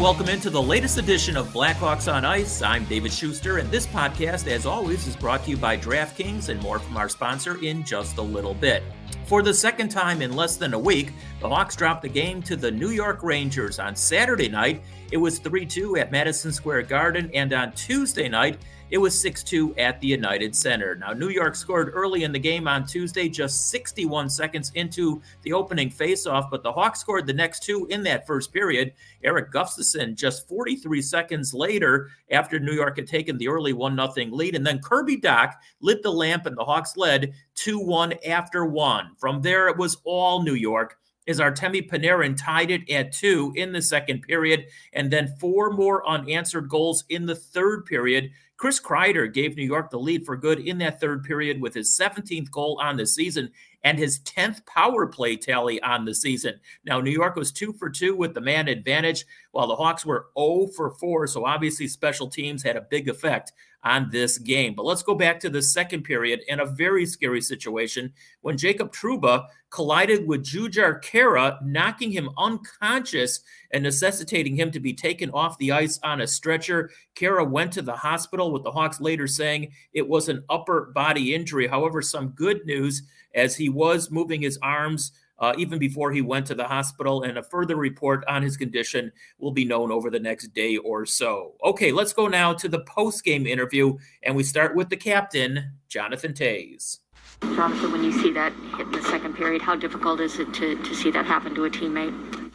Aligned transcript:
Welcome 0.00 0.30
into 0.30 0.48
the 0.48 0.62
latest 0.62 0.96
edition 0.96 1.36
of 1.36 1.48
Blackhawks 1.48 2.10
on 2.10 2.24
Ice. 2.24 2.62
I'm 2.62 2.86
David 2.86 3.12
Schuster, 3.12 3.58
and 3.58 3.70
this 3.70 3.86
podcast, 3.86 4.46
as 4.46 4.64
always, 4.64 5.06
is 5.06 5.14
brought 5.14 5.44
to 5.44 5.50
you 5.50 5.58
by 5.58 5.76
DraftKings 5.76 6.48
and 6.48 6.58
more 6.62 6.78
from 6.78 6.96
our 6.96 7.10
sponsor 7.10 7.62
in 7.62 7.84
just 7.84 8.16
a 8.16 8.22
little 8.22 8.54
bit. 8.54 8.82
For 9.26 9.42
the 9.42 9.52
second 9.52 9.90
time 9.90 10.22
in 10.22 10.34
less 10.34 10.56
than 10.56 10.72
a 10.72 10.78
week, 10.78 11.12
the 11.40 11.50
Hawks 11.50 11.76
dropped 11.76 12.00
the 12.00 12.08
game 12.08 12.40
to 12.44 12.56
the 12.56 12.70
New 12.70 12.88
York 12.88 13.22
Rangers 13.22 13.78
on 13.78 13.94
Saturday 13.94 14.48
night. 14.48 14.82
It 15.12 15.18
was 15.18 15.38
3 15.38 15.66
2 15.66 15.98
at 15.98 16.10
Madison 16.10 16.50
Square 16.50 16.84
Garden, 16.84 17.30
and 17.34 17.52
on 17.52 17.72
Tuesday 17.72 18.26
night, 18.26 18.56
it 18.90 18.98
was 18.98 19.18
6 19.20 19.42
2 19.44 19.76
at 19.76 20.00
the 20.00 20.06
United 20.06 20.54
Center. 20.54 20.94
Now, 20.94 21.12
New 21.12 21.28
York 21.28 21.54
scored 21.54 21.90
early 21.94 22.24
in 22.24 22.32
the 22.32 22.38
game 22.38 22.66
on 22.66 22.86
Tuesday, 22.86 23.28
just 23.28 23.68
61 23.70 24.28
seconds 24.30 24.72
into 24.74 25.22
the 25.42 25.52
opening 25.52 25.90
faceoff, 25.90 26.50
but 26.50 26.62
the 26.62 26.72
Hawks 26.72 27.00
scored 27.00 27.26
the 27.26 27.32
next 27.32 27.62
two 27.62 27.86
in 27.86 28.02
that 28.04 28.26
first 28.26 28.52
period. 28.52 28.92
Erik 29.22 29.52
Gustafsson 29.52 30.14
just 30.14 30.48
43 30.48 31.00
seconds 31.02 31.54
later 31.54 32.10
after 32.30 32.58
New 32.58 32.72
York 32.72 32.96
had 32.96 33.06
taken 33.06 33.38
the 33.38 33.48
early 33.48 33.72
1 33.72 33.96
0 33.96 34.26
lead. 34.30 34.54
And 34.54 34.66
then 34.66 34.80
Kirby 34.80 35.18
Dach 35.18 35.54
lit 35.80 36.02
the 36.02 36.12
lamp, 36.12 36.46
and 36.46 36.56
the 36.56 36.64
Hawks 36.64 36.96
led 36.96 37.32
2 37.54 37.78
1 37.78 38.14
after 38.26 38.64
one. 38.64 39.12
From 39.18 39.42
there, 39.42 39.68
it 39.68 39.76
was 39.76 39.98
all 40.04 40.42
New 40.42 40.54
York 40.54 40.96
as 41.30 41.38
Artemi 41.38 41.88
Panarin 41.88 42.36
tied 42.36 42.70
it 42.70 42.90
at 42.90 43.12
two 43.12 43.52
in 43.56 43.72
the 43.72 43.80
second 43.82 44.22
period, 44.22 44.66
and 44.92 45.10
then 45.10 45.34
four 45.38 45.70
more 45.70 46.06
unanswered 46.08 46.68
goals 46.68 47.04
in 47.08 47.26
the 47.26 47.34
third 47.34 47.86
period. 47.86 48.30
Chris 48.60 48.78
Kreider 48.78 49.32
gave 49.32 49.56
New 49.56 49.64
York 49.64 49.88
the 49.88 49.98
lead 49.98 50.26
for 50.26 50.36
good 50.36 50.58
in 50.60 50.76
that 50.76 51.00
third 51.00 51.24
period 51.24 51.62
with 51.62 51.72
his 51.72 51.98
17th 51.98 52.50
goal 52.50 52.78
on 52.78 52.98
the 52.98 53.06
season 53.06 53.50
and 53.84 53.98
his 53.98 54.20
10th 54.20 54.66
power 54.66 55.06
play 55.06 55.34
tally 55.34 55.80
on 55.80 56.04
the 56.04 56.14
season. 56.14 56.60
Now, 56.84 57.00
New 57.00 57.10
York 57.10 57.36
was 57.36 57.52
two 57.52 57.72
for 57.72 57.88
two 57.88 58.14
with 58.14 58.34
the 58.34 58.42
man 58.42 58.68
advantage, 58.68 59.24
while 59.52 59.66
the 59.66 59.76
Hawks 59.76 60.04
were 60.04 60.26
0 60.38 60.66
for 60.76 60.90
4. 60.90 61.26
So 61.28 61.46
obviously, 61.46 61.88
special 61.88 62.28
teams 62.28 62.62
had 62.62 62.76
a 62.76 62.82
big 62.82 63.08
effect 63.08 63.54
on 63.82 64.08
this 64.10 64.38
game. 64.38 64.74
But 64.74 64.84
let's 64.84 65.02
go 65.02 65.14
back 65.14 65.40
to 65.40 65.50
the 65.50 65.62
second 65.62 66.02
period 66.02 66.40
and 66.48 66.60
a 66.60 66.66
very 66.66 67.06
scary 67.06 67.40
situation 67.40 68.12
when 68.42 68.58
Jacob 68.58 68.92
Trouba 68.92 69.46
collided 69.70 70.26
with 70.26 70.44
Jujhar 70.44 71.02
Khaira, 71.02 71.62
knocking 71.64 72.10
him 72.10 72.30
unconscious 72.36 73.40
and 73.70 73.82
necessitating 73.82 74.56
him 74.56 74.70
to 74.72 74.80
be 74.80 74.92
taken 74.92 75.30
off 75.30 75.56
the 75.58 75.72
ice 75.72 75.98
on 76.02 76.20
a 76.20 76.26
stretcher. 76.26 76.90
Khaira 77.14 77.48
went 77.48 77.72
to 77.72 77.82
the 77.82 77.96
hospital, 77.96 78.52
with 78.52 78.64
the 78.64 78.72
Hawks 78.72 79.00
later 79.00 79.26
saying 79.26 79.72
it 79.92 80.06
was 80.06 80.28
an 80.28 80.44
upper 80.50 80.90
body 80.94 81.34
injury. 81.34 81.66
However, 81.66 82.02
some 82.02 82.30
good 82.30 82.66
news 82.66 83.02
as 83.34 83.56
he 83.56 83.68
was 83.68 84.10
moving 84.10 84.42
his 84.42 84.58
arms 84.62 85.12
uh, 85.40 85.54
even 85.56 85.78
before 85.78 86.12
he 86.12 86.20
went 86.20 86.46
to 86.46 86.54
the 86.54 86.64
hospital, 86.64 87.22
and 87.22 87.38
a 87.38 87.42
further 87.42 87.76
report 87.76 88.24
on 88.28 88.42
his 88.42 88.56
condition 88.56 89.10
will 89.38 89.52
be 89.52 89.64
known 89.64 89.90
over 89.90 90.10
the 90.10 90.20
next 90.20 90.48
day 90.48 90.76
or 90.76 91.06
so. 91.06 91.54
Okay, 91.64 91.92
let's 91.92 92.12
go 92.12 92.28
now 92.28 92.52
to 92.52 92.68
the 92.68 92.80
post 92.80 93.24
game 93.24 93.46
interview, 93.46 93.96
and 94.22 94.36
we 94.36 94.42
start 94.42 94.76
with 94.76 94.90
the 94.90 94.96
captain, 94.96 95.72
Jonathan 95.88 96.32
Toews. 96.32 96.98
Jonathan, 97.42 97.90
when 97.90 98.04
you 98.04 98.12
see 98.12 98.32
that 98.32 98.52
hit 98.76 98.86
in 98.86 98.92
the 98.92 99.02
second 99.02 99.34
period, 99.34 99.62
how 99.62 99.74
difficult 99.74 100.20
is 100.20 100.38
it 100.38 100.52
to, 100.54 100.80
to 100.82 100.94
see 100.94 101.10
that 101.10 101.24
happen 101.24 101.54
to 101.54 101.64
a 101.64 101.70
teammate? 101.70 102.50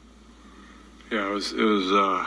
Yeah, 1.11 1.27
it 1.27 1.33
was, 1.33 1.53
it 1.53 1.61
was, 1.61 1.92
uh, 1.92 2.25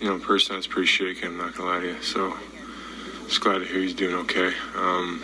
you 0.00 0.08
know, 0.08 0.14
in 0.14 0.20
person, 0.20 0.54
I 0.54 0.56
was 0.56 0.66
pretty 0.66 0.86
shaky, 0.86 1.26
I'm 1.26 1.36
not 1.36 1.54
going 1.54 1.68
to 1.68 1.74
lie 1.74 1.80
to 1.80 1.96
you. 1.98 2.02
So, 2.02 2.34
just 3.26 3.40
glad 3.40 3.58
to 3.58 3.64
hear 3.66 3.80
he's 3.80 3.94
doing 3.94 4.14
okay. 4.14 4.52
Um, 4.76 5.22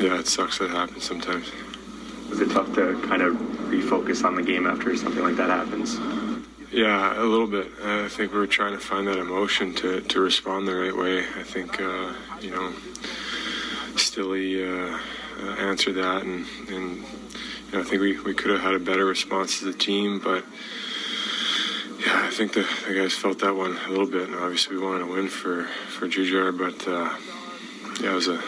yeah, 0.00 0.18
it 0.18 0.26
sucks 0.26 0.58
that 0.58 0.70
happens 0.70 1.04
sometimes. 1.04 1.50
Was 2.32 2.40
it 2.40 2.50
tough 2.50 2.74
to 2.76 2.98
kind 3.08 3.20
of 3.20 3.34
refocus 3.68 4.24
on 4.24 4.36
the 4.36 4.42
game 4.42 4.66
after 4.66 4.96
something 4.96 5.22
like 5.22 5.36
that 5.36 5.50
happens? 5.50 5.98
Yeah, 6.72 7.20
a 7.20 7.26
little 7.26 7.46
bit. 7.46 7.70
I 7.84 8.08
think 8.08 8.32
we 8.32 8.38
were 8.38 8.46
trying 8.46 8.72
to 8.72 8.78
find 8.78 9.06
that 9.06 9.18
emotion 9.18 9.74
to, 9.74 10.00
to 10.00 10.18
respond 10.18 10.66
the 10.66 10.74
right 10.74 10.96
way. 10.96 11.18
I 11.18 11.42
think, 11.42 11.78
uh, 11.78 12.14
you 12.40 12.50
know, 12.50 12.72
Stilly 13.96 14.64
uh, 14.64 14.98
uh, 15.42 15.46
answered 15.58 15.96
that, 15.96 16.22
and, 16.22 16.46
and 16.70 16.96
you 16.96 17.72
know, 17.74 17.80
I 17.80 17.82
think 17.82 18.00
we, 18.00 18.18
we 18.20 18.32
could 18.32 18.50
have 18.50 18.62
had 18.62 18.72
a 18.72 18.80
better 18.80 19.04
response 19.04 19.60
as 19.60 19.68
a 19.68 19.76
team, 19.76 20.18
but 20.18 20.42
yeah, 21.98 22.24
I 22.24 22.30
think 22.30 22.54
the, 22.54 22.66
the 22.88 22.94
guys 22.94 23.12
felt 23.12 23.40
that 23.40 23.54
one 23.54 23.76
a 23.76 23.90
little 23.90 24.06
bit, 24.06 24.30
and 24.30 24.36
obviously 24.36 24.74
we 24.78 24.82
wanted 24.82 25.00
to 25.00 25.12
win 25.12 25.28
for, 25.28 25.64
for 25.64 26.08
Jujhar, 26.08 26.56
but 26.56 26.88
uh, 26.88 27.14
yeah, 28.02 28.12
it 28.12 28.14
was 28.14 28.28
a 28.28 28.42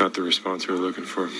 not 0.00 0.12
the 0.12 0.22
response 0.22 0.68
we 0.68 0.74
were 0.74 0.80
looking 0.80 1.04
for. 1.04 1.30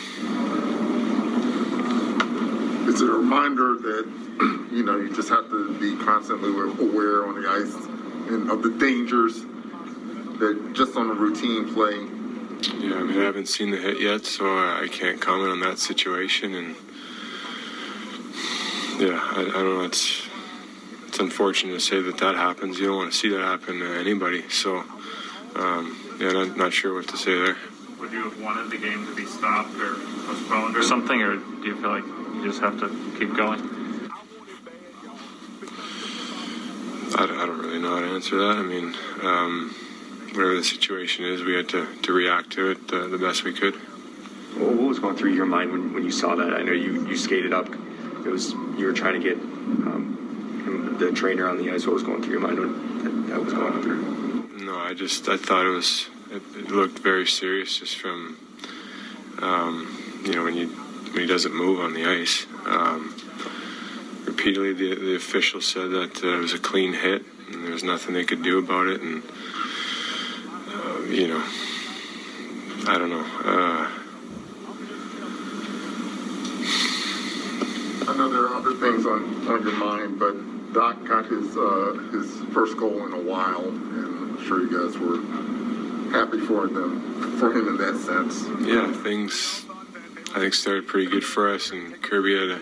Is 2.97 3.03
it 3.03 3.11
a 3.11 3.13
reminder 3.13 3.77
that 3.77 4.07
you 4.73 4.83
know 4.83 4.97
you 4.97 5.15
just 5.15 5.29
have 5.29 5.51
to 5.51 5.79
be 5.79 6.03
constantly 6.03 6.49
aware 6.49 7.27
on 7.27 7.43
the 7.43 7.47
ice 7.47 7.75
and 8.31 8.51
of 8.51 8.63
the 8.63 8.71
dangers 8.71 9.43
that 10.39 10.73
just 10.73 10.97
on 10.97 11.11
a 11.11 11.13
routine 11.13 11.75
play? 11.75 11.93
Yeah, 12.81 12.97
I 12.97 13.03
mean 13.03 13.19
I 13.19 13.25
haven't 13.25 13.49
seen 13.49 13.71
the 13.71 13.77
hit 13.77 14.01
yet, 14.01 14.25
so 14.25 14.47
I 14.47 14.89
can't 14.91 15.21
comment 15.21 15.51
on 15.51 15.61
that 15.61 15.79
situation. 15.79 16.55
And 16.55 16.75
yeah, 18.99 19.21
I, 19.21 19.43
I 19.43 19.53
don't 19.53 19.77
know. 19.77 19.85
It's 19.85 20.27
it's 21.07 21.19
unfortunate 21.19 21.75
to 21.75 21.81
say 21.81 22.01
that 22.01 22.17
that 22.17 22.35
happens. 22.35 22.79
You 22.79 22.87
don't 22.87 22.97
want 22.97 23.13
to 23.13 23.19
see 23.19 23.29
that 23.29 23.43
happen 23.43 23.79
to 23.81 23.99
anybody. 23.99 24.49
So 24.49 24.85
um, 25.55 26.17
yeah, 26.19 26.33
not, 26.33 26.57
not 26.57 26.73
sure 26.73 26.95
what 26.95 27.09
to 27.09 27.19
say 27.19 27.35
there 27.35 27.59
would 27.99 28.13
you 28.13 28.23
have 28.23 28.41
wanted 28.41 28.71
the 28.71 28.79
game 28.79 29.05
to 29.07 29.15
be 29.15 29.27
stopped 29.27 29.75
or 29.77 29.95
postponed 30.27 30.77
or 30.77 30.83
something, 30.83 31.21
or 31.23 31.37
do 31.37 31.63
you 31.65 31.77
feel 31.81 31.91
like 31.91 32.05
you 32.05 32.16
just 32.47 32.61
have 32.61 32.79
to 32.79 32.89
keep 33.19 33.35
going? 33.37 33.61
I, 37.19 37.25
I 37.25 37.47
don't 37.47 37.59
really 37.59 37.81
know 37.81 37.97
how 37.97 38.01
to 38.01 38.07
answer 38.07 38.37
that. 38.37 38.57
I 38.59 38.63
mean, 38.63 38.95
um, 39.23 39.75
whatever 40.29 40.55
the 40.55 40.65
situation 40.65 41.25
is, 41.25 41.43
we 41.43 41.55
had 41.55 41.69
to, 41.71 41.87
to 42.03 42.13
react 42.13 42.51
to 42.53 42.71
it 42.71 42.79
uh, 42.93 43.09
the 43.09 43.19
best 43.19 43.43
we 43.43 43.53
could. 43.53 43.75
Well, 44.57 44.71
what 44.71 44.89
was 44.89 44.99
going 45.01 45.17
through 45.17 45.33
your 45.33 45.47
mind 45.47 45.73
when, 45.73 45.93
when 45.93 46.05
you 46.05 46.13
saw 46.13 46.37
that? 46.37 46.55
I 46.55 46.63
know 46.63 46.73
you, 46.73 47.07
you 47.09 47.17
skated 47.17 47.53
up. 47.53 47.69
It 47.69 48.31
was 48.31 48.53
you 48.53 48.87
were 48.87 48.93
trying 48.93 49.21
to 49.21 49.29
get 49.29 49.39
um, 49.39 50.63
him, 50.65 50.99
the 50.99 51.13
trainer 51.13 51.49
on 51.49 51.59
the 51.59 51.71
ice. 51.71 51.85
What 51.85 51.95
was 51.95 52.03
going 52.03 52.23
through 52.23 52.33
your 52.33 52.41
mind 52.41 52.59
when 52.59 53.27
that, 53.27 53.35
that 53.35 53.45
was 53.45 53.53
going 53.53 53.83
through? 53.83 54.65
No, 54.65 54.77
I 54.77 54.95
just 54.95 55.29
I 55.29 55.37
thought 55.37 55.67
it 55.67 55.71
was 55.71 56.09
it, 56.31 56.43
it 56.57 56.71
looked 56.71 56.99
very 57.01 57.27
serious 57.27 57.79
just 57.79 57.97
from 57.97 58.39
um, 59.43 60.23
you 60.25 60.33
know 60.33 60.45
when 60.45 60.55
you 60.55 60.86
when 61.17 61.23
he 61.23 61.33
doesn't 61.33 61.55
move 61.55 61.81
on 61.81 61.95
the 61.95 62.05
ice. 62.05 62.45
Um, 62.67 63.17
repeatedly, 64.27 64.75
the, 64.75 64.97
the 64.97 65.17
official 65.17 65.63
said 65.63 65.91
that 65.93 66.23
uh, 66.23 66.37
it 66.37 66.41
was 66.41 66.53
a 66.53 66.59
clean 66.59 66.93
hit 66.93 67.23
and 67.51 67.65
there 67.65 67.73
was 67.73 67.83
nothing 67.83 68.13
they 68.13 68.25
could 68.25 68.43
do 68.43 68.59
about 68.59 68.87
it. 68.87 69.01
And 69.01 69.23
uh, 70.69 71.01
you 71.05 71.29
know, 71.29 71.43
I 72.87 72.99
don't 72.99 73.09
know. 73.09 73.25
Uh, 73.45 73.91
I 78.11 78.17
know 78.19 78.29
there 78.29 78.43
are 78.43 78.55
other 78.55 78.75
things 78.75 79.07
on, 79.07 79.49
on 79.49 79.63
your 79.63 79.73
mind, 79.73 80.19
but 80.19 80.35
Dach 80.75 81.03
got 81.09 81.25
his 81.25 81.57
uh, 81.57 81.95
his 82.13 82.43
first 82.53 82.77
goal 82.77 83.07
in 83.07 83.15
a 83.15 83.23
while, 83.23 83.67
and 83.67 84.37
I'm 84.37 84.47
sure 84.47 84.61
you 84.61 84.87
guys 84.87 84.99
were 84.99 85.23
happy 86.13 86.41
for 86.41 86.67
them, 86.67 87.39
for 87.39 87.53
him 87.53 87.69
in 87.69 87.79
that 87.79 87.97
sense. 88.05 88.45
Yeah, 88.69 88.93
things 89.03 89.66
I 90.37 90.39
think 90.39 90.53
started 90.53 90.87
pretty 90.87 91.11
good 91.11 91.25
for 91.25 91.49
us, 91.49 91.71
and 91.71 92.01
Kirby 92.03 92.39
had 92.39 92.51
a. 92.51 92.61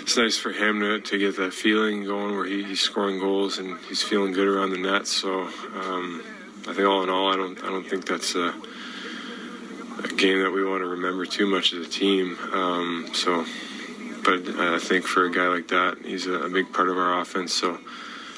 It's 0.00 0.16
nice 0.16 0.38
for 0.38 0.52
him 0.52 0.80
to, 0.80 1.00
to 1.00 1.18
get 1.18 1.36
that 1.36 1.52
feeling 1.52 2.04
going 2.04 2.34
where 2.34 2.46
he, 2.46 2.64
he's 2.64 2.80
scoring 2.80 3.20
goals 3.20 3.58
and 3.58 3.78
he's 3.90 4.02
feeling 4.02 4.32
good 4.32 4.48
around 4.48 4.70
the 4.70 4.78
net. 4.78 5.06
So 5.06 5.42
um, 5.42 6.24
I 6.66 6.72
think 6.72 6.88
all 6.88 7.02
in 7.02 7.10
all, 7.10 7.30
I 7.30 7.36
don't 7.36 7.62
I 7.62 7.66
don't 7.66 7.86
think 7.86 8.06
that's 8.06 8.34
a, 8.34 8.54
a 10.02 10.08
game 10.16 10.42
that 10.42 10.50
we 10.50 10.64
want 10.64 10.82
to 10.82 10.88
remember 10.88 11.26
too 11.26 11.46
much 11.46 11.74
as 11.74 11.86
a 11.86 11.90
team. 11.90 12.38
Um, 12.54 13.10
so, 13.12 13.44
but 14.24 14.48
I 14.58 14.78
think 14.78 15.04
for 15.04 15.26
a 15.26 15.30
guy 15.30 15.48
like 15.48 15.68
that, 15.68 15.98
he's 16.02 16.26
a, 16.26 16.32
a 16.32 16.48
big 16.48 16.72
part 16.72 16.88
of 16.88 16.96
our 16.96 17.20
offense. 17.20 17.52
So 17.52 17.74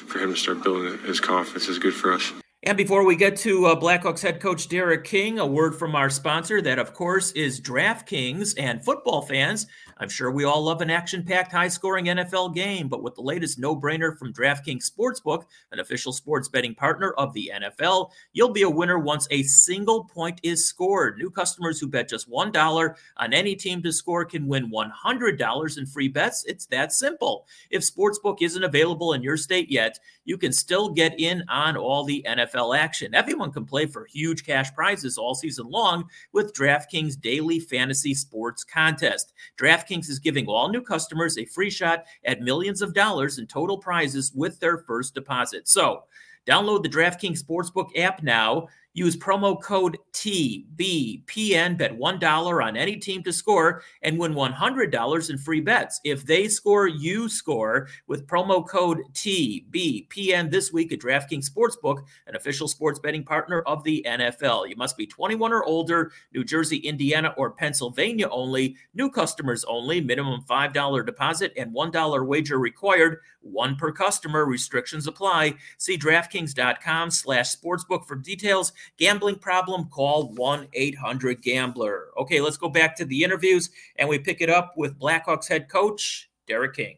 for 0.07 0.19
him 0.19 0.33
to 0.33 0.37
start 0.37 0.61
building 0.61 0.99
his 1.05 1.21
confidence 1.21 1.69
is 1.69 1.79
good 1.79 1.93
for 1.93 2.11
us. 2.11 2.33
And 2.67 2.75
before 2.75 3.03
we 3.03 3.15
get 3.15 3.37
to 3.37 3.67
uh, 3.67 3.79
Blackhawks 3.79 4.23
head 4.23 4.41
coach 4.41 4.67
Derek 4.67 5.03
King, 5.03 5.37
a 5.37 5.45
word 5.45 5.75
from 5.75 5.95
our 5.95 6.09
sponsor 6.09 6.63
that, 6.63 6.79
of 6.79 6.93
course, 6.93 7.31
is 7.33 7.61
DraftKings 7.61 8.55
and 8.57 8.83
football 8.83 9.21
fans. 9.21 9.67
I'm 9.97 10.09
sure 10.09 10.29
we 10.29 10.43
all 10.43 10.61
love 10.61 10.81
an 10.81 10.89
action 10.89 11.23
packed, 11.23 11.53
high 11.53 11.69
scoring 11.69 12.05
NFL 12.05 12.53
game, 12.53 12.89
but 12.89 13.01
with 13.01 13.15
the 13.15 13.21
latest 13.21 13.57
no 13.57 13.75
brainer 13.75 14.17
from 14.17 14.33
DraftKings 14.33 14.91
Sportsbook, 14.91 15.45
an 15.71 15.79
official 15.79 16.11
sports 16.11 16.49
betting 16.49 16.75
partner 16.75 17.13
of 17.13 17.33
the 17.33 17.51
NFL, 17.55 18.11
you'll 18.33 18.51
be 18.51 18.63
a 18.63 18.69
winner 18.69 18.99
once 18.99 19.25
a 19.31 19.43
single 19.43 20.03
point 20.03 20.41
is 20.43 20.67
scored. 20.67 21.17
New 21.17 21.29
customers 21.29 21.79
who 21.79 21.87
bet 21.87 22.09
just 22.09 22.29
$1 22.29 22.95
on 23.17 23.33
any 23.33 23.55
team 23.55 23.81
to 23.83 23.91
score 23.93 24.25
can 24.25 24.47
win 24.47 24.69
$100 24.69 25.77
in 25.77 25.85
free 25.85 26.09
bets. 26.09 26.43
It's 26.45 26.65
that 26.67 26.91
simple. 26.91 27.47
If 27.69 27.81
Sportsbook 27.81 28.41
isn't 28.41 28.63
available 28.63 29.13
in 29.13 29.23
your 29.23 29.37
state 29.37 29.71
yet, 29.71 29.97
you 30.25 30.37
can 30.37 30.51
still 30.51 30.89
get 30.89 31.17
in 31.19 31.43
on 31.47 31.77
all 31.77 32.03
the 32.03 32.25
NFL 32.27 32.77
action. 32.77 33.15
Everyone 33.15 33.51
can 33.51 33.63
play 33.63 33.85
for 33.85 34.05
huge 34.05 34.45
cash 34.45 34.73
prizes 34.73 35.17
all 35.17 35.35
season 35.35 35.69
long 35.69 36.09
with 36.33 36.53
DraftKings 36.53 37.19
Daily 37.21 37.59
Fantasy 37.59 38.13
Sports 38.13 38.63
Contest. 38.63 39.33
Draft 39.55 39.84
DraftKings 39.85 40.09
is 40.09 40.19
giving 40.19 40.47
all 40.47 40.69
new 40.69 40.81
customers 40.81 41.37
a 41.37 41.45
free 41.45 41.69
shot 41.69 42.05
at 42.25 42.41
millions 42.41 42.81
of 42.81 42.93
dollars 42.93 43.39
in 43.39 43.47
total 43.47 43.77
prizes 43.77 44.31
with 44.33 44.59
their 44.59 44.79
first 44.79 45.13
deposit. 45.13 45.67
So, 45.67 46.03
download 46.47 46.83
the 46.83 46.89
DraftKings 46.89 47.43
Sportsbook 47.43 47.97
app 47.97 48.23
now 48.23 48.67
Use 48.95 49.17
promo 49.17 49.61
code 49.61 49.97
TBPN, 50.13 51.77
bet 51.77 51.99
$1 51.99 52.65
on 52.65 52.77
any 52.77 52.95
team 52.95 53.21
to 53.23 53.33
score, 53.33 53.83
and 54.01 54.17
win 54.17 54.33
$100 54.33 55.29
in 55.29 55.37
free 55.37 55.59
bets. 55.59 55.99
If 56.05 56.25
they 56.25 56.47
score, 56.47 56.87
you 56.87 57.27
score 57.27 57.89
with 58.07 58.25
promo 58.25 58.65
code 58.65 59.01
TBPN 59.11 60.49
this 60.49 60.71
week 60.71 60.93
at 60.93 60.99
DraftKings 60.99 61.49
Sportsbook, 61.49 62.05
an 62.27 62.37
official 62.37 62.69
sports 62.69 62.99
betting 62.99 63.25
partner 63.25 63.61
of 63.63 63.83
the 63.83 64.01
NFL. 64.07 64.69
You 64.69 64.77
must 64.77 64.95
be 64.95 65.05
21 65.05 65.51
or 65.51 65.65
older, 65.65 66.13
New 66.33 66.45
Jersey, 66.45 66.77
Indiana, 66.77 67.33
or 67.37 67.51
Pennsylvania 67.51 68.29
only, 68.29 68.77
new 68.93 69.09
customers 69.11 69.65
only, 69.65 69.99
minimum 69.99 70.41
$5 70.49 71.05
deposit 71.05 71.51
and 71.57 71.75
$1 71.75 72.25
wager 72.25 72.59
required, 72.59 73.19
one 73.41 73.75
per 73.75 73.91
customer. 73.91 74.45
Restrictions 74.45 75.05
apply. 75.05 75.55
See 75.77 75.97
DraftKings.com 75.97 77.11
slash 77.11 77.55
sportsbook 77.55 78.05
for 78.05 78.15
details. 78.15 78.71
Gambling 78.97 79.39
problem? 79.39 79.85
Call 79.85 80.29
1 80.33 80.67
800 80.73 81.41
Gambler. 81.41 82.07
Okay, 82.17 82.41
let's 82.41 82.57
go 82.57 82.69
back 82.69 82.95
to 82.97 83.05
the 83.05 83.23
interviews 83.23 83.69
and 83.95 84.09
we 84.09 84.19
pick 84.19 84.41
it 84.41 84.49
up 84.49 84.73
with 84.77 84.99
Blackhawks 84.99 85.47
head 85.49 85.69
coach 85.69 86.29
Derek 86.47 86.75
King. 86.75 86.97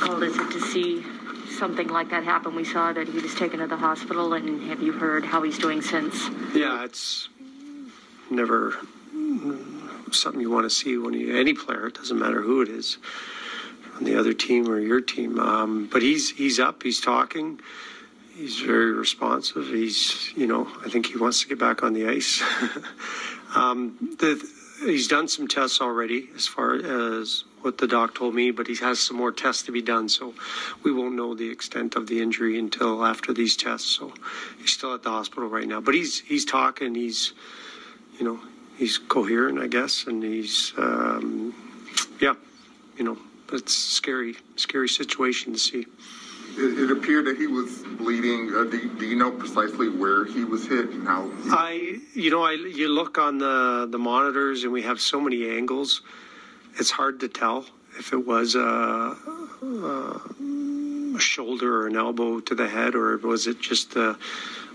Well, 0.00 0.22
is 0.22 0.36
it 0.36 0.50
to 0.52 0.60
see 0.60 1.04
something 1.58 1.88
like 1.88 2.10
that 2.10 2.24
happen? 2.24 2.54
We 2.54 2.64
saw 2.64 2.92
that 2.92 3.08
he 3.08 3.18
was 3.18 3.34
taken 3.34 3.58
to 3.58 3.66
the 3.66 3.76
hospital, 3.76 4.32
and 4.32 4.62
have 4.68 4.80
you 4.80 4.92
heard 4.92 5.24
how 5.24 5.42
he's 5.42 5.58
doing 5.58 5.82
since? 5.82 6.28
Yeah, 6.54 6.84
it's 6.84 7.28
never 8.30 8.78
something 10.12 10.40
you 10.40 10.50
want 10.50 10.64
to 10.64 10.70
see 10.70 10.96
when 10.96 11.14
you 11.14 11.36
any 11.36 11.52
player. 11.52 11.88
It 11.88 11.94
doesn't 11.94 12.18
matter 12.18 12.42
who 12.42 12.62
it 12.62 12.68
is 12.68 12.98
on 13.96 14.04
the 14.04 14.18
other 14.18 14.32
team 14.32 14.68
or 14.68 14.78
your 14.78 15.00
team. 15.00 15.38
Um, 15.38 15.88
but 15.92 16.02
he's 16.02 16.30
he's 16.30 16.58
up. 16.58 16.82
He's 16.82 17.00
talking 17.00 17.60
he's 18.38 18.60
very 18.60 18.92
responsive. 18.92 19.66
He's, 19.66 20.32
you 20.36 20.46
know, 20.46 20.68
I 20.84 20.88
think 20.88 21.06
he 21.06 21.16
wants 21.16 21.42
to 21.42 21.48
get 21.48 21.58
back 21.58 21.82
on 21.82 21.92
the 21.92 22.08
ice. 22.08 22.42
um, 23.54 23.96
the, 24.20 24.48
he's 24.80 25.08
done 25.08 25.26
some 25.26 25.48
tests 25.48 25.80
already, 25.80 26.28
as 26.36 26.46
far 26.46 26.76
as 26.76 27.44
what 27.62 27.78
the 27.78 27.88
doc 27.88 28.14
told 28.14 28.34
me, 28.34 28.52
but 28.52 28.68
he 28.68 28.76
has 28.76 29.00
some 29.00 29.16
more 29.16 29.32
tests 29.32 29.64
to 29.64 29.72
be 29.72 29.82
done. 29.82 30.08
So 30.08 30.34
we 30.84 30.92
won't 30.92 31.16
know 31.16 31.34
the 31.34 31.50
extent 31.50 31.96
of 31.96 32.06
the 32.06 32.22
injury 32.22 32.58
until 32.58 33.04
after 33.04 33.32
these 33.32 33.56
tests. 33.56 33.88
So 33.88 34.12
he's 34.60 34.70
still 34.70 34.94
at 34.94 35.02
the 35.02 35.10
hospital 35.10 35.48
right 35.48 35.66
now, 35.66 35.80
but 35.80 35.94
he's 35.94 36.20
he's 36.20 36.44
talking. 36.44 36.94
He's, 36.94 37.32
you 38.18 38.24
know, 38.24 38.40
he's 38.78 38.98
coherent, 38.98 39.58
I 39.58 39.66
guess, 39.66 40.06
and 40.06 40.22
he's, 40.22 40.72
um, 40.78 41.52
yeah, 42.20 42.34
you 42.96 43.02
know, 43.02 43.18
it's 43.52 43.74
scary, 43.74 44.36
scary 44.54 44.88
situation 44.88 45.54
to 45.54 45.58
see 45.58 45.86
it, 46.58 46.78
it 46.78 46.90
appeared 46.90 47.26
that 47.26 47.36
he 47.36 47.46
was 47.46 47.82
bleeding. 47.96 48.52
Uh, 48.54 48.64
do, 48.64 48.88
do, 48.98 49.06
you 49.06 49.16
know 49.16 49.30
precisely 49.30 49.88
where 49.88 50.24
he 50.24 50.44
was 50.44 50.66
hit 50.66 50.90
and 50.90 51.06
how? 51.06 51.30
I, 51.50 51.98
you 52.14 52.30
know, 52.30 52.42
I 52.42 52.52
you 52.52 52.88
look 52.88 53.18
on 53.18 53.38
the 53.38 53.86
the 53.90 53.98
monitors 53.98 54.64
and 54.64 54.72
we 54.72 54.82
have 54.82 55.00
so 55.00 55.20
many 55.20 55.48
angles. 55.50 56.02
It's 56.78 56.90
hard 56.90 57.20
to 57.20 57.28
tell 57.28 57.66
if 57.98 58.12
it 58.12 58.26
was 58.26 58.54
a, 58.54 58.60
a, 58.60 60.20
a 61.16 61.20
shoulder 61.20 61.82
or 61.82 61.86
an 61.86 61.96
elbow 61.96 62.40
to 62.40 62.54
the 62.54 62.68
head, 62.68 62.94
or 62.94 63.16
was 63.18 63.46
it 63.46 63.60
just 63.60 63.96
a, 63.96 64.16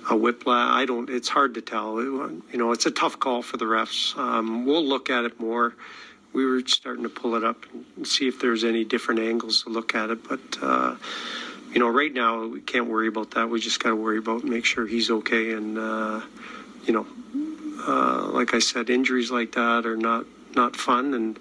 a 0.09 0.15
whiplash. 0.15 0.69
I 0.71 0.85
don't. 0.85 1.09
It's 1.09 1.30
hard 1.30 1.53
to 1.56 1.62
tell. 1.62 2.00
It, 2.00 2.06
you 2.51 2.57
know, 2.57 2.71
it's 2.71 2.85
a 2.85 2.91
tough 2.91 3.19
call 3.19 3.41
for 3.41 3.57
the 3.57 3.65
refs. 3.65 4.18
Um, 4.18 4.65
we'll 4.65 4.85
look 4.85 5.09
at 5.09 5.24
it 5.25 5.39
more. 5.39 5.74
We 6.33 6.45
were 6.45 6.62
starting 6.65 7.03
to 7.03 7.09
pull 7.09 7.35
it 7.35 7.44
up 7.44 7.65
and 7.95 8.07
see 8.07 8.27
if 8.27 8.39
there's 8.39 8.63
any 8.63 8.83
different 8.83 9.19
angles 9.21 9.63
to 9.63 9.69
look 9.69 9.95
at 9.95 10.09
it, 10.09 10.27
but. 10.27 10.41
Uh, 10.62 10.95
you 11.74 11.80
know, 11.80 11.90
right 11.90 12.14
now 12.14 12.46
we 12.46 12.62
can't 12.62 12.88
worry 12.88 13.08
about 13.08 13.31
that. 13.31 13.50
We 13.50 13.60
just 13.60 13.81
got 13.81 13.90
to 13.90 13.96
worry 13.96 14.20
about 14.20 14.44
make 14.44 14.66
sure 14.66 14.86
he's 14.86 15.10
okay. 15.10 15.54
And 15.54 15.78
uh, 15.78 16.22
you 16.86 16.94
know, 16.94 17.08
uh, 17.88 18.28
like 18.28 18.54
I 18.54 18.60
said, 18.60 18.90
injuries 18.90 19.31
like 19.31 19.54
that 19.54 19.86
are 19.86 19.98
not 19.98 20.25
not 20.56 20.75
fun, 20.75 21.16
and 21.16 21.40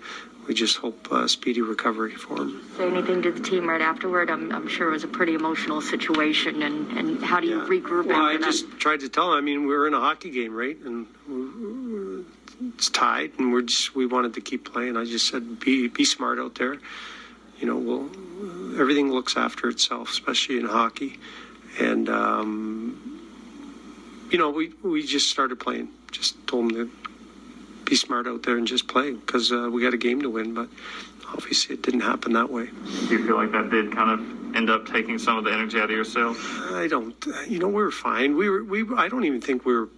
we 0.49 0.55
just 0.55 0.79
hope 0.79 1.13
uh, 1.13 1.29
speedy 1.29 1.61
recovery 1.61 2.15
for 2.15 2.39
him. 2.39 2.63
Say 2.77 2.89
anything 2.89 3.21
to 3.23 3.31
the 3.31 3.41
team 3.41 3.69
right 3.69 3.81
afterward? 3.81 4.31
I'm, 4.31 4.51
I'm 4.53 4.69
sure 4.69 4.89
it 4.89 4.93
was 4.93 5.05
a 5.05 5.09
pretty 5.09 5.35
emotional 5.35 5.81
situation, 5.81 6.63
and, 6.63 6.91
and 6.99 7.23
how 7.23 7.39
do 7.39 7.47
you 7.47 7.61
yeah. 7.61 7.69
regroup? 7.69 8.07
Well, 8.07 8.23
I 8.23 8.39
that? 8.39 8.43
just 8.43 8.71
tried 8.79 9.01
to 9.01 9.09
tell 9.11 9.33
him. 9.33 9.39
I 9.39 9.41
mean, 9.43 9.67
we 9.67 9.75
were 9.75 9.87
in 9.87 9.95
a 9.95 10.01
hockey 10.01 10.31
game, 10.31 10.55
right, 10.55 10.79
and 10.79 11.07
it's 12.75 12.89
tied, 12.89 13.33
and 13.39 13.53
we're 13.53 13.63
just 13.63 13.95
we 13.95 14.07
wanted 14.07 14.35
to 14.35 14.41
keep 14.41 14.73
playing. 14.73 14.97
I 14.97 15.05
just 15.05 15.29
said, 15.29 15.61
be 15.61 15.89
be 15.89 16.05
smart 16.05 16.39
out 16.39 16.55
there. 16.55 16.79
You 17.61 17.67
know, 17.67 17.77
we'll 17.77 18.11
everything 18.79 19.11
looks 19.11 19.37
after 19.37 19.69
itself, 19.69 20.11
especially 20.11 20.59
in 20.59 20.67
hockey. 20.67 21.19
And 21.81 22.09
um, 22.09 23.21
you 24.31 24.39
know, 24.39 24.51
we 24.51 24.73
we 24.83 25.05
just 25.05 25.31
started 25.31 25.57
playing. 25.57 25.89
Just 26.11 26.47
told 26.47 26.71
them 26.71 26.77
to 26.77 26.91
be 27.85 27.97
smart 27.97 28.27
out 28.27 28.43
there 28.43 28.57
and 28.57 28.67
just 28.67 28.89
play 28.89 29.13
because 29.13 29.53
uh, 29.53 29.69
we 29.73 29.83
got 29.83 29.95
a 29.95 29.99
game 29.99 30.21
to 30.23 30.31
win. 30.31 30.55
But 30.55 30.69
obviously, 31.29 31.75
it 31.75 31.83
didn't 31.83 32.01
happen 32.01 32.33
that 32.35 32.51
way. 32.51 32.67
Do 32.67 33.17
you 33.17 33.27
feel 33.27 33.37
like 33.37 33.53
that 33.53 33.71
did 33.71 33.93
kind 33.93 34.11
of 34.11 34.57
end 34.57 34.69
up 34.69 34.87
taking 34.87 35.19
some 35.19 35.39
of 35.39 35.45
the 35.45 35.53
energy 35.53 35.79
out 35.79 35.85
of 35.85 35.91
yourself? 35.91 36.39
I 36.73 36.89
don't. 36.89 37.15
You 37.49 37.59
know, 37.59 37.69
we 37.69 37.83
were 37.83 37.91
fine. 37.91 38.37
We 38.37 38.51
were. 38.51 38.65
We. 38.65 38.87
I 38.97 39.09
don't 39.09 39.25
even 39.25 39.41
think 39.41 39.65
we 39.65 39.75
were. 39.75 39.89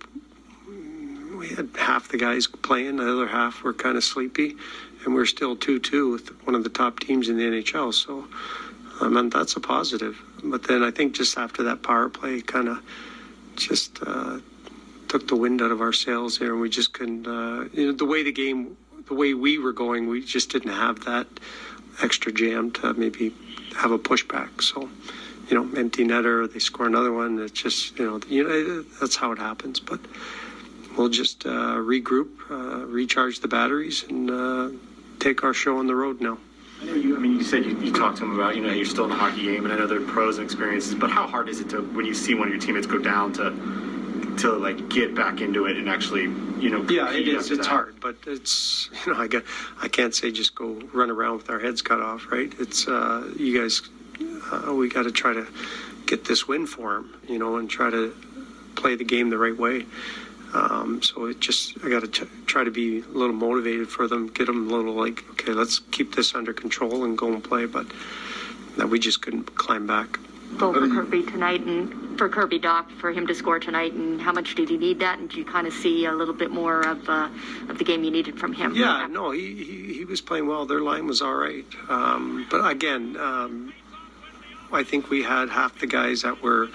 We 1.36 1.48
had 1.48 1.70
half 1.76 2.08
the 2.08 2.16
guys 2.16 2.46
playing. 2.46 2.96
The 2.96 3.10
other 3.10 3.26
half 3.26 3.64
were 3.64 3.74
kind 3.74 3.96
of 3.96 4.04
sleepy 4.04 4.56
and 5.04 5.14
we're 5.14 5.26
still 5.26 5.56
2 5.56 5.78
2 5.78 6.10
with 6.10 6.28
one 6.46 6.54
of 6.54 6.64
the 6.64 6.70
top 6.70 7.00
teams 7.00 7.28
in 7.28 7.36
the 7.36 7.44
NHL. 7.44 7.92
So, 7.92 8.26
I 9.00 9.08
mean, 9.08 9.28
that's 9.30 9.56
a 9.56 9.60
positive. 9.60 10.20
But 10.42 10.64
then 10.64 10.82
I 10.82 10.90
think 10.90 11.14
just 11.14 11.36
after 11.36 11.64
that 11.64 11.82
power 11.82 12.08
play, 12.08 12.40
kind 12.40 12.68
of 12.68 12.82
just 13.56 13.98
uh, 14.06 14.38
took 15.08 15.28
the 15.28 15.36
wind 15.36 15.62
out 15.62 15.70
of 15.70 15.80
our 15.80 15.92
sails 15.92 16.38
there, 16.38 16.52
and 16.52 16.60
we 16.60 16.68
just 16.68 16.92
couldn't, 16.92 17.26
uh, 17.26 17.68
you 17.72 17.86
know, 17.86 17.92
the 17.92 18.04
way 18.04 18.22
the 18.22 18.32
game, 18.32 18.76
the 19.08 19.14
way 19.14 19.34
we 19.34 19.58
were 19.58 19.72
going, 19.72 20.08
we 20.08 20.24
just 20.24 20.50
didn't 20.50 20.72
have 20.72 21.04
that 21.04 21.26
extra 22.02 22.32
jam 22.32 22.70
to 22.72 22.94
maybe 22.94 23.32
have 23.76 23.90
a 23.90 23.98
pushback. 23.98 24.62
So, 24.62 24.88
you 25.48 25.56
know, 25.56 25.78
empty 25.78 26.04
netter, 26.04 26.52
they 26.52 26.58
score 26.58 26.86
another 26.86 27.12
one. 27.12 27.38
It's 27.38 27.52
just, 27.52 27.98
you 27.98 28.06
know, 28.06 28.20
you 28.28 28.44
know, 28.44 28.82
that's 29.00 29.16
how 29.16 29.32
it 29.32 29.38
happens. 29.38 29.80
But 29.80 30.00
we'll 30.96 31.08
just 31.08 31.46
uh, 31.46 31.76
regroup, 31.76 32.30
uh, 32.50 32.86
recharge 32.86 33.40
the 33.40 33.48
batteries, 33.48 34.04
and 34.08 34.30
uh, 34.30 34.70
take 35.18 35.44
our 35.44 35.54
show 35.54 35.78
on 35.78 35.86
the 35.86 35.94
road 35.94 36.20
now. 36.20 36.38
I 36.80 36.84
know 36.86 36.94
you. 36.94 37.16
I 37.16 37.18
mean, 37.18 37.32
you 37.32 37.44
said 37.44 37.64
you, 37.64 37.78
you 37.80 37.92
talked 37.92 38.18
to 38.18 38.24
him 38.24 38.34
about 38.34 38.56
you 38.56 38.62
know 38.62 38.72
you're 38.72 38.84
still 38.84 39.04
in 39.04 39.10
the 39.10 39.16
hockey 39.16 39.42
game, 39.42 39.64
and 39.64 39.72
I 39.72 39.78
know 39.78 39.86
there 39.86 40.00
are 40.00 40.06
pros 40.06 40.38
and 40.38 40.44
experiences. 40.44 40.94
But 40.94 41.10
how 41.10 41.26
hard 41.26 41.48
is 41.48 41.60
it 41.60 41.70
to 41.70 41.82
when 41.82 42.04
you 42.04 42.14
see 42.14 42.34
one 42.34 42.48
of 42.48 42.52
your 42.52 42.60
teammates 42.60 42.86
go 42.86 42.98
down 42.98 43.32
to 43.34 43.50
to 44.38 44.52
like 44.52 44.88
get 44.88 45.14
back 45.14 45.40
into 45.40 45.66
it 45.66 45.76
and 45.76 45.88
actually 45.88 46.22
you 46.22 46.70
know 46.70 46.84
yeah 46.90 47.12
it 47.12 47.28
is 47.28 47.50
it's 47.50 47.58
that. 47.58 47.66
hard 47.66 47.94
but 48.00 48.16
it's 48.26 48.90
you 49.06 49.12
know 49.12 49.18
i 49.18 49.26
get 49.26 49.44
i 49.80 49.88
can't 49.88 50.14
say 50.14 50.30
just 50.30 50.54
go 50.54 50.72
run 50.92 51.10
around 51.10 51.36
with 51.36 51.50
our 51.50 51.60
heads 51.60 51.82
cut 51.82 52.00
off 52.00 52.26
right 52.30 52.52
it's 52.58 52.88
uh 52.88 53.30
you 53.36 53.60
guys 53.60 53.82
uh, 54.52 54.72
we 54.72 54.88
got 54.88 55.04
to 55.04 55.12
try 55.12 55.32
to 55.32 55.46
get 56.06 56.24
this 56.24 56.46
win 56.46 56.66
for 56.66 56.96
him, 56.96 57.14
you 57.28 57.38
know 57.38 57.56
and 57.56 57.70
try 57.70 57.90
to 57.90 58.14
play 58.74 58.94
the 58.96 59.04
game 59.04 59.30
the 59.30 59.38
right 59.38 59.56
way 59.56 59.86
um, 60.54 61.02
so 61.02 61.26
it 61.26 61.40
just 61.40 61.76
I 61.84 61.90
got 61.90 62.12
to 62.12 62.26
try 62.46 62.64
to 62.64 62.70
be 62.70 63.00
a 63.00 63.08
little 63.08 63.34
motivated 63.34 63.88
for 63.88 64.06
them, 64.06 64.28
get 64.28 64.46
them 64.46 64.70
a 64.70 64.74
little 64.74 64.94
like, 64.94 65.24
okay, 65.32 65.52
let's 65.52 65.80
keep 65.90 66.14
this 66.14 66.34
under 66.34 66.52
control 66.52 67.04
and 67.04 67.18
go 67.18 67.32
and 67.32 67.42
play. 67.42 67.66
But 67.66 67.86
that 68.76 68.88
we 68.88 68.98
just 68.98 69.20
couldn't 69.22 69.54
climb 69.54 69.86
back. 69.86 70.18
Goal 70.56 70.72
for 70.72 70.86
Kirby 70.86 71.24
tonight, 71.24 71.62
and 71.62 72.16
for 72.16 72.28
Kirby 72.28 72.60
Dach, 72.60 72.88
for 73.00 73.10
him 73.10 73.26
to 73.26 73.34
score 73.34 73.58
tonight, 73.58 73.92
and 73.92 74.20
how 74.20 74.30
much 74.30 74.54
did 74.54 74.68
he 74.68 74.76
need 74.76 75.00
that? 75.00 75.18
And 75.18 75.28
did 75.28 75.36
you 75.36 75.44
kind 75.44 75.66
of 75.66 75.72
see 75.72 76.04
a 76.04 76.12
little 76.12 76.34
bit 76.34 76.52
more 76.52 76.86
of 76.86 77.08
uh, 77.08 77.28
of 77.68 77.78
the 77.78 77.84
game 77.84 78.04
you 78.04 78.12
needed 78.12 78.38
from 78.38 78.52
him? 78.52 78.76
Yeah, 78.76 79.08
no, 79.10 79.32
he, 79.32 79.64
he, 79.64 79.94
he 79.94 80.04
was 80.04 80.20
playing 80.20 80.46
well. 80.46 80.64
Their 80.64 80.80
line 80.80 81.08
was 81.08 81.22
all 81.22 81.34
right, 81.34 81.64
um, 81.88 82.46
but 82.50 82.64
again, 82.68 83.16
um, 83.18 83.72
I 84.72 84.84
think 84.84 85.10
we 85.10 85.24
had 85.24 85.48
half 85.48 85.80
the 85.80 85.88
guys 85.88 86.22
that 86.22 86.40
were 86.40 86.68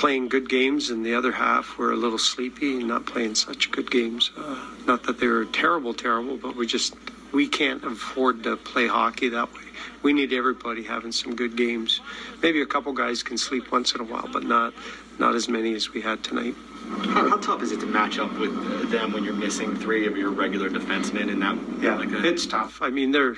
playing 0.00 0.28
good 0.28 0.48
games, 0.48 0.88
and 0.88 1.04
the 1.04 1.14
other 1.14 1.30
half 1.30 1.76
were 1.76 1.92
a 1.92 1.96
little 1.96 2.18
sleepy 2.18 2.78
and 2.78 2.88
not 2.88 3.04
playing 3.04 3.34
such 3.34 3.70
good 3.70 3.90
games. 3.90 4.30
Uh, 4.34 4.58
not 4.86 5.02
that 5.02 5.20
they 5.20 5.26
were 5.26 5.44
terrible, 5.44 5.92
terrible, 5.92 6.38
but 6.38 6.56
we 6.56 6.66
just 6.66 6.94
we 7.32 7.46
can't 7.46 7.84
afford 7.84 8.42
to 8.42 8.56
play 8.56 8.86
hockey 8.86 9.28
that 9.28 9.52
way. 9.52 9.60
We 10.02 10.14
need 10.14 10.32
everybody 10.32 10.82
having 10.82 11.12
some 11.12 11.36
good 11.36 11.54
games. 11.54 12.00
Maybe 12.42 12.62
a 12.62 12.66
couple 12.66 12.94
guys 12.94 13.22
can 13.22 13.36
sleep 13.36 13.70
once 13.70 13.94
in 13.94 14.00
a 14.00 14.04
while, 14.04 14.26
but 14.32 14.42
not 14.42 14.72
not 15.18 15.34
as 15.34 15.50
many 15.50 15.74
as 15.74 15.92
we 15.92 16.00
had 16.00 16.24
tonight. 16.24 16.54
How, 17.02 17.28
how 17.28 17.36
tough 17.36 17.62
is 17.62 17.70
it 17.70 17.80
to 17.80 17.86
match 17.86 18.18
up 18.18 18.32
with 18.38 18.90
them 18.90 19.12
when 19.12 19.22
you're 19.22 19.34
missing 19.34 19.76
three 19.76 20.06
of 20.06 20.16
your 20.16 20.30
regular 20.30 20.70
defensemen? 20.70 21.30
And 21.30 21.42
that 21.42 21.58
yeah, 21.82 21.96
like 21.96 22.08
it's 22.10 22.46
tough. 22.46 22.80
I 22.80 22.88
mean, 22.88 23.12
they're 23.12 23.36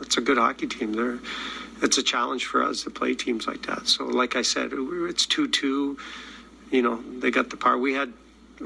it's 0.00 0.16
a 0.16 0.22
good 0.22 0.38
hockey 0.38 0.68
team. 0.68 0.94
They're 0.94 1.18
it's 1.82 1.98
a 1.98 2.02
challenge 2.02 2.46
for 2.46 2.62
us 2.62 2.84
to 2.84 2.90
play 2.90 3.14
teams 3.14 3.46
like 3.46 3.66
that. 3.66 3.88
So, 3.88 4.04
like 4.04 4.36
I 4.36 4.42
said, 4.42 4.70
it's 4.72 5.26
two 5.26 5.48
two. 5.48 5.98
You 6.70 6.82
know, 6.82 7.02
they 7.20 7.30
got 7.30 7.50
the 7.50 7.56
power. 7.56 7.78
We 7.78 7.94
had 7.94 8.12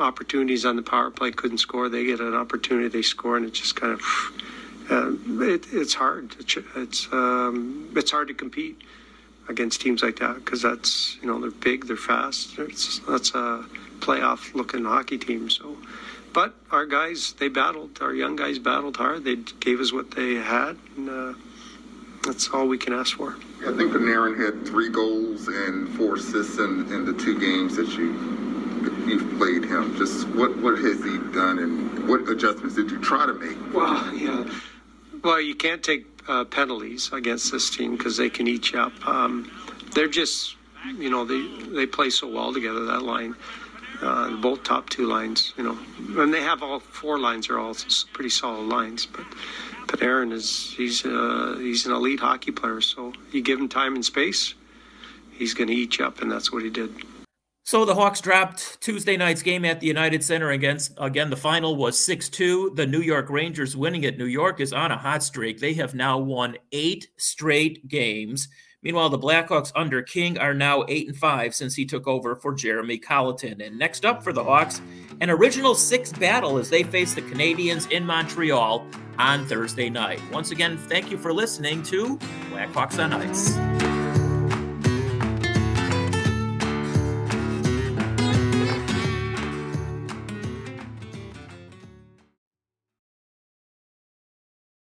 opportunities 0.00 0.64
on 0.64 0.76
the 0.76 0.82
power 0.82 1.10
play, 1.10 1.30
couldn't 1.30 1.58
score. 1.58 1.88
They 1.88 2.04
get 2.04 2.20
an 2.20 2.34
opportunity, 2.34 2.88
they 2.88 3.02
score, 3.02 3.36
and 3.36 3.46
it 3.46 3.52
just 3.52 3.76
kind 3.76 3.92
of 3.92 4.02
uh, 4.90 5.12
it, 5.42 5.66
it's 5.72 5.94
hard. 5.94 6.34
It's 6.76 7.08
um, 7.12 7.92
it's 7.96 8.10
hard 8.10 8.28
to 8.28 8.34
compete 8.34 8.80
against 9.48 9.80
teams 9.80 10.02
like 10.02 10.18
that 10.18 10.36
because 10.36 10.62
that's 10.62 11.16
you 11.20 11.26
know 11.26 11.40
they're 11.40 11.50
big, 11.50 11.86
they're 11.86 11.96
fast. 11.96 12.58
It's, 12.58 13.00
that's 13.00 13.30
a 13.34 13.64
playoff 14.00 14.54
looking 14.54 14.84
hockey 14.84 15.18
team. 15.18 15.48
So, 15.50 15.76
but 16.32 16.54
our 16.70 16.86
guys 16.86 17.34
they 17.34 17.48
battled. 17.48 17.98
Our 18.00 18.14
young 18.14 18.36
guys 18.36 18.58
battled 18.58 18.96
hard. 18.96 19.24
They 19.24 19.36
gave 19.36 19.80
us 19.80 19.92
what 19.92 20.12
they 20.12 20.34
had, 20.34 20.76
and 20.96 21.08
uh, 21.08 21.34
that's 22.24 22.48
all 22.50 22.68
we 22.68 22.78
can 22.78 22.92
ask 22.92 23.16
for. 23.16 23.36
I 23.66 23.72
think 23.76 23.92
Panarin 23.92 24.38
had 24.38 24.66
three 24.66 24.88
goals 24.88 25.48
and 25.48 25.88
four 25.96 26.16
assists 26.16 26.58
in, 26.58 26.92
in 26.92 27.04
the 27.04 27.12
two 27.14 27.38
games 27.38 27.76
that 27.76 27.88
you 27.96 28.12
you've 29.06 29.38
played 29.38 29.64
him. 29.64 29.96
Just 29.96 30.28
what 30.28 30.56
what 30.58 30.78
has 30.78 31.02
he 31.04 31.18
done, 31.32 31.58
and 31.58 32.08
what 32.08 32.28
adjustments 32.28 32.76
did 32.76 32.90
you 32.90 33.00
try 33.00 33.26
to 33.26 33.34
make? 33.34 33.56
Well, 33.74 34.14
yeah. 34.14 34.44
Well, 35.22 35.40
you 35.40 35.54
can't 35.54 35.82
take 35.82 36.06
uh, 36.28 36.44
penalties 36.44 37.10
against 37.12 37.52
this 37.52 37.70
team 37.70 37.96
because 37.96 38.16
they 38.16 38.30
can 38.30 38.46
eat 38.46 38.72
you 38.72 38.80
up. 38.80 39.06
Um, 39.06 39.50
they're 39.94 40.08
just, 40.08 40.56
you 40.96 41.10
know, 41.10 41.24
they 41.24 41.46
they 41.70 41.86
play 41.86 42.10
so 42.10 42.28
well 42.28 42.52
together. 42.52 42.84
That 42.86 43.02
line, 43.02 43.34
uh, 44.00 44.36
both 44.36 44.64
top 44.64 44.90
two 44.90 45.06
lines, 45.06 45.52
you 45.56 45.64
know, 45.64 45.78
and 46.22 46.32
they 46.32 46.42
have 46.42 46.62
all 46.62 46.80
four 46.80 47.18
lines 47.18 47.48
are 47.48 47.58
all 47.58 47.76
pretty 48.12 48.30
solid 48.30 48.68
lines. 48.68 49.06
But 49.06 49.26
Panarin 49.86 50.32
is 50.32 50.72
he's 50.76 51.04
uh, 51.04 51.56
he's 51.58 51.86
an 51.86 51.92
elite 51.92 52.20
hockey 52.20 52.50
player. 52.50 52.80
So 52.80 53.12
you 53.32 53.42
give 53.42 53.58
him 53.58 53.68
time 53.68 53.94
and 53.94 54.04
space, 54.04 54.54
he's 55.32 55.54
going 55.54 55.68
to 55.68 55.74
eat 55.74 55.98
you 55.98 56.06
up, 56.06 56.22
and 56.22 56.30
that's 56.30 56.52
what 56.52 56.62
he 56.62 56.70
did. 56.70 56.90
So 57.64 57.84
the 57.84 57.94
Hawks 57.94 58.20
dropped 58.20 58.80
Tuesday 58.80 59.16
night's 59.16 59.42
game 59.42 59.64
at 59.64 59.78
the 59.78 59.86
United 59.86 60.24
Center 60.24 60.50
against 60.50 60.92
again 60.98 61.30
the 61.30 61.36
final 61.36 61.76
was 61.76 61.96
6-2. 61.96 62.74
The 62.74 62.86
New 62.86 63.00
York 63.00 63.30
Rangers 63.30 63.76
winning 63.76 64.04
at 64.04 64.18
New 64.18 64.26
York 64.26 64.60
is 64.60 64.72
on 64.72 64.90
a 64.90 64.96
hot 64.96 65.22
streak. 65.22 65.60
They 65.60 65.74
have 65.74 65.94
now 65.94 66.18
won 66.18 66.56
8 66.72 67.06
straight 67.18 67.86
games. 67.86 68.48
Meanwhile, 68.82 69.10
the 69.10 69.18
Blackhawks 69.18 69.72
under 69.74 70.02
King 70.02 70.38
are 70.38 70.54
now 70.54 70.84
8 70.88 71.08
and 71.08 71.16
5 71.16 71.54
since 71.54 71.74
he 71.74 71.84
took 71.84 72.06
over 72.08 72.34
for 72.34 72.52
Jeremy 72.52 72.98
Colliton. 72.98 73.64
And 73.64 73.78
next 73.78 74.04
up 74.04 74.22
for 74.22 74.32
the 74.32 74.42
Hawks, 74.42 74.80
an 75.20 75.30
original 75.30 75.74
6 75.74 76.12
battle 76.14 76.58
as 76.58 76.68
they 76.68 76.82
face 76.82 77.14
the 77.14 77.22
Canadiens 77.22 77.90
in 77.90 78.04
Montreal 78.04 78.86
on 79.18 79.46
Thursday 79.46 79.88
night. 79.88 80.20
Once 80.32 80.50
again, 80.50 80.76
thank 80.76 81.10
you 81.10 81.18
for 81.18 81.32
listening 81.32 81.82
to 81.84 82.16
Blackhawks 82.50 83.02
on 83.02 83.12
Ice. 83.12 83.71